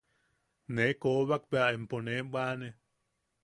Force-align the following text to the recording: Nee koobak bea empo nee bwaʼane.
Nee 0.75 0.93
koobak 1.01 1.43
bea 1.51 1.67
empo 1.75 1.97
nee 2.05 2.21
bwaʼane. 2.31 2.69